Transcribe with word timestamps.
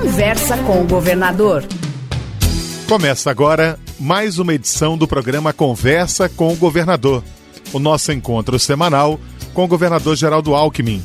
Conversa 0.00 0.56
com 0.58 0.80
o 0.80 0.86
governador. 0.86 1.64
Começa 2.88 3.32
agora 3.32 3.76
mais 3.98 4.38
uma 4.38 4.54
edição 4.54 4.96
do 4.96 5.08
programa 5.08 5.52
Conversa 5.52 6.28
com 6.28 6.52
o 6.52 6.56
Governador. 6.56 7.24
O 7.72 7.80
nosso 7.80 8.12
encontro 8.12 8.60
semanal 8.60 9.18
com 9.52 9.64
o 9.64 9.66
governador 9.66 10.14
Geraldo 10.14 10.54
Alckmin. 10.54 11.02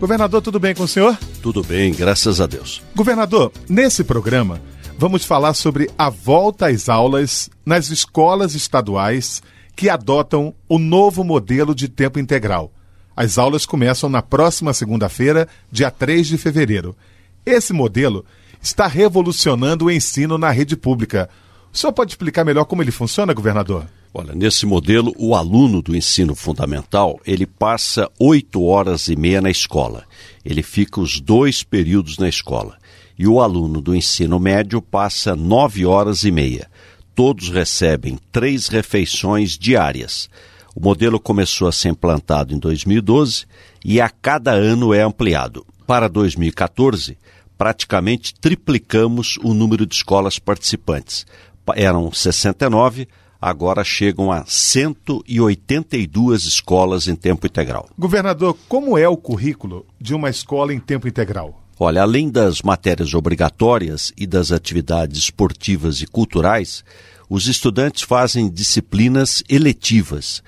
Governador, 0.00 0.42
tudo 0.42 0.58
bem 0.58 0.74
com 0.74 0.82
o 0.82 0.88
senhor? 0.88 1.16
Tudo 1.40 1.62
bem, 1.62 1.94
graças 1.94 2.40
a 2.40 2.46
Deus. 2.46 2.82
Governador, 2.96 3.52
nesse 3.68 4.02
programa 4.02 4.60
vamos 4.98 5.24
falar 5.24 5.54
sobre 5.54 5.88
a 5.96 6.10
volta 6.10 6.66
às 6.66 6.88
aulas 6.88 7.48
nas 7.64 7.90
escolas 7.90 8.56
estaduais 8.56 9.40
que 9.76 9.88
adotam 9.88 10.52
o 10.68 10.80
novo 10.80 11.22
modelo 11.22 11.76
de 11.76 11.88
tempo 11.88 12.18
integral. 12.18 12.72
As 13.16 13.38
aulas 13.38 13.64
começam 13.64 14.10
na 14.10 14.20
próxima 14.20 14.74
segunda-feira, 14.74 15.46
dia 15.70 15.92
3 15.92 16.26
de 16.26 16.36
fevereiro. 16.36 16.96
Esse 17.44 17.72
modelo 17.72 18.24
está 18.62 18.86
revolucionando 18.86 19.86
o 19.86 19.90
ensino 19.90 20.38
na 20.38 20.50
rede 20.50 20.76
pública. 20.76 21.28
O 21.72 21.76
senhor 21.76 21.92
pode 21.92 22.12
explicar 22.12 22.44
melhor 22.44 22.64
como 22.64 22.82
ele 22.82 22.92
funciona, 22.92 23.34
governador? 23.34 23.86
Olha, 24.14 24.34
nesse 24.34 24.64
modelo, 24.66 25.12
o 25.18 25.34
aluno 25.34 25.82
do 25.82 25.96
ensino 25.96 26.34
fundamental, 26.34 27.18
ele 27.26 27.46
passa 27.46 28.08
oito 28.20 28.62
horas 28.62 29.08
e 29.08 29.16
meia 29.16 29.40
na 29.40 29.50
escola. 29.50 30.04
Ele 30.44 30.62
fica 30.62 31.00
os 31.00 31.18
dois 31.18 31.62
períodos 31.62 32.18
na 32.18 32.28
escola. 32.28 32.76
E 33.18 33.26
o 33.26 33.40
aluno 33.40 33.80
do 33.80 33.94
ensino 33.94 34.38
médio 34.38 34.80
passa 34.80 35.34
nove 35.34 35.84
horas 35.84 36.24
e 36.24 36.30
meia. 36.30 36.70
Todos 37.14 37.48
recebem 37.48 38.18
três 38.30 38.68
refeições 38.68 39.58
diárias. 39.58 40.28
O 40.76 40.80
modelo 40.80 41.18
começou 41.18 41.66
a 41.66 41.72
ser 41.72 41.88
implantado 41.88 42.54
em 42.54 42.58
2012 42.58 43.46
e 43.84 44.00
a 44.00 44.08
cada 44.08 44.52
ano 44.52 44.94
é 44.94 45.02
ampliado. 45.02 45.66
Para 45.86 46.08
2014, 46.08 47.18
praticamente 47.58 48.34
triplicamos 48.34 49.38
o 49.42 49.54
número 49.54 49.86
de 49.86 49.94
escolas 49.94 50.38
participantes. 50.38 51.26
Eram 51.74 52.12
69, 52.12 53.08
agora 53.40 53.84
chegam 53.84 54.32
a 54.32 54.44
182 54.44 56.44
escolas 56.44 57.08
em 57.08 57.16
tempo 57.16 57.46
integral. 57.46 57.88
Governador, 57.98 58.56
como 58.68 58.98
é 58.98 59.08
o 59.08 59.16
currículo 59.16 59.86
de 60.00 60.14
uma 60.14 60.30
escola 60.30 60.74
em 60.74 60.80
tempo 60.80 61.08
integral? 61.08 61.62
Olha, 61.78 62.02
além 62.02 62.30
das 62.30 62.62
matérias 62.62 63.14
obrigatórias 63.14 64.12
e 64.16 64.26
das 64.26 64.52
atividades 64.52 65.18
esportivas 65.18 66.00
e 66.00 66.06
culturais, 66.06 66.84
os 67.28 67.48
estudantes 67.48 68.02
fazem 68.02 68.48
disciplinas 68.48 69.42
eletivas. 69.48 70.42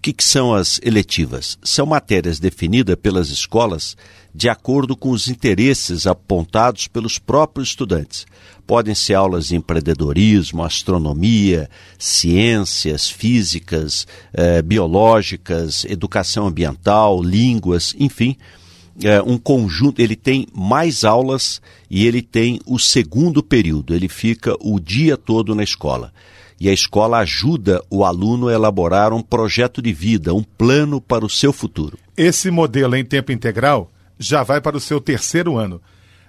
Que, 0.00 0.12
que, 0.12 0.24
são 0.24 0.54
as 0.54 0.80
eletivas? 0.82 1.58
São 1.62 1.84
matérias 1.84 2.38
definidas 2.38 2.96
pelas 2.96 3.30
escolas 3.30 3.96
de 4.34 4.48
acordo 4.48 4.96
com 4.96 5.10
os 5.10 5.28
interesses 5.28 6.06
apontados 6.06 6.86
pelos 6.86 7.18
próprios 7.18 7.70
estudantes. 7.70 8.26
Podem 8.66 8.94
ser 8.94 9.14
aulas 9.14 9.48
de 9.48 9.56
empreendedorismo, 9.56 10.62
astronomia, 10.62 11.68
ciências, 11.98 13.10
físicas, 13.10 14.06
eh, 14.32 14.62
biológicas, 14.62 15.84
educação 15.86 16.46
ambiental, 16.46 17.22
línguas, 17.22 17.94
enfim 17.98 18.36
é, 19.04 19.22
um 19.22 19.38
conjunto, 19.38 20.00
ele 20.00 20.16
tem 20.16 20.46
mais 20.52 21.04
aulas 21.04 21.60
e 21.90 22.06
ele 22.06 22.20
tem 22.20 22.60
o 22.66 22.78
segundo 22.78 23.42
período, 23.42 23.94
ele 23.94 24.08
fica 24.08 24.54
o 24.60 24.80
dia 24.80 25.16
todo 25.16 25.54
na 25.54 25.62
escola. 25.62 26.12
E 26.60 26.68
a 26.68 26.72
escola 26.72 27.18
ajuda 27.18 27.82
o 27.88 28.04
aluno 28.04 28.48
a 28.48 28.52
elaborar 28.52 29.12
um 29.12 29.22
projeto 29.22 29.80
de 29.80 29.92
vida, 29.92 30.34
um 30.34 30.42
plano 30.42 31.00
para 31.00 31.24
o 31.24 31.30
seu 31.30 31.52
futuro. 31.52 31.98
Esse 32.16 32.50
modelo 32.50 32.96
em 32.96 33.04
tempo 33.04 33.30
integral 33.30 33.90
já 34.18 34.42
vai 34.42 34.60
para 34.60 34.76
o 34.76 34.80
seu 34.80 35.00
terceiro 35.00 35.56
ano. 35.56 35.80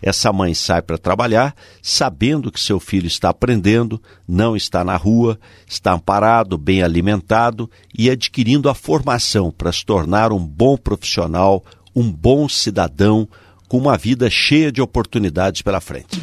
Essa 0.00 0.32
mãe 0.32 0.54
sai 0.54 0.80
para 0.80 0.98
trabalhar 0.98 1.56
sabendo 1.82 2.52
que 2.52 2.60
seu 2.60 2.78
filho 2.78 3.08
está 3.08 3.30
aprendendo, 3.30 4.00
não 4.28 4.54
está 4.54 4.84
na 4.84 4.96
rua, 4.96 5.36
está 5.66 5.94
amparado, 5.94 6.56
bem 6.56 6.82
alimentado 6.82 7.68
e 7.92 8.08
adquirindo 8.08 8.68
a 8.68 8.74
formação 8.74 9.50
para 9.50 9.72
se 9.72 9.84
tornar 9.84 10.32
um 10.32 10.38
bom 10.38 10.76
profissional, 10.76 11.64
um 11.94 12.12
bom 12.12 12.48
cidadão, 12.48 13.26
com 13.68 13.78
uma 13.78 13.96
vida 13.96 14.28
cheia 14.30 14.70
de 14.70 14.80
oportunidades 14.80 15.62
pela 15.62 15.80
frente. 15.80 16.20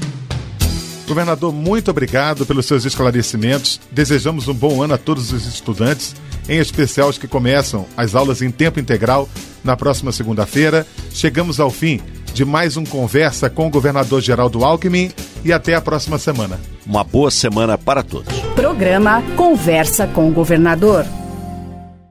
Governador, 1.08 1.54
muito 1.54 1.92
obrigado 1.92 2.46
pelos 2.46 2.66
seus 2.66 2.86
esclarecimentos. 2.86 3.80
Desejamos 3.92 4.48
um 4.48 4.54
bom 4.54 4.82
ano 4.82 4.94
a 4.94 4.98
todos 4.98 5.34
os 5.34 5.46
estudantes, 5.46 6.16
em 6.48 6.58
especial 6.60 7.10
os 7.10 7.18
que 7.18 7.28
começam 7.28 7.86
as 7.98 8.16
aulas 8.16 8.42
em 8.42 8.50
tempo 8.50 8.80
integral 8.80 9.30
na 9.64 9.76
próxima 9.76 10.12
segunda-feira. 10.12 10.88
Chegamos 11.12 11.60
ao 11.60 11.70
fim 11.70 12.00
de 12.34 12.44
mais 12.44 12.78
um 12.78 12.86
Conversa 12.86 13.50
com 13.50 13.68
o 13.68 13.70
governador 13.70 14.22
Geraldo 14.22 14.64
Alckmin 14.64 15.12
e 15.44 15.54
até 15.54 15.76
a 15.76 15.82
próxima 15.82 16.18
semana. 16.18 16.60
Uma 16.86 17.04
boa 17.04 17.30
semana 17.30 17.78
para 17.78 18.02
todos. 18.02 18.34
Programa 18.56 19.22
Conversa 19.36 20.08
com 20.08 20.30
o 20.30 20.32
Governador. 20.32 21.06